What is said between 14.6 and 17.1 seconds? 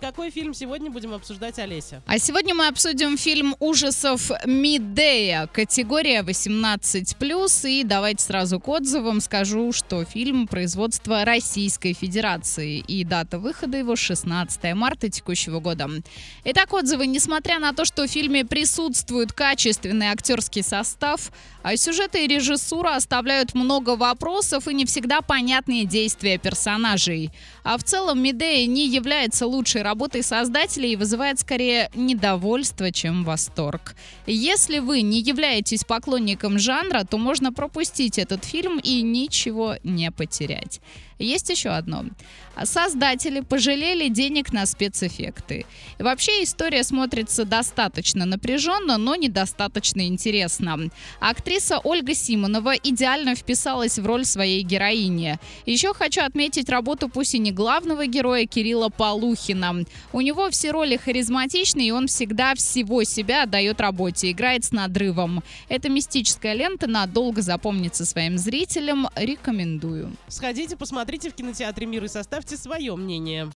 марта текущего года. Итак, отзывы.